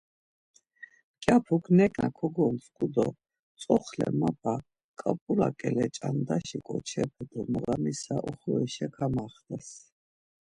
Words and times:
Mǩyapuk 1.17 1.63
neǩna 1.77 2.07
koguntzǩu 2.17 2.85
do 2.95 3.07
tzoxle 3.59 4.07
Mapa, 4.19 4.55
ǩap̌ula 4.99 5.49
ǩele 5.59 5.85
ç̌andaşi 5.95 6.57
ǩoçepe 6.65 7.23
do 7.29 7.41
noğamisa 7.51 8.15
oxorişa 8.29 8.87
kamaxtes. 8.95 9.67